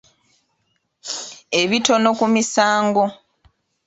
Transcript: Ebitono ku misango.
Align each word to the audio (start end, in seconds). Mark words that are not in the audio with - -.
Ebitono 1.61 2.09
ku 2.19 2.25
misango. 2.33 3.03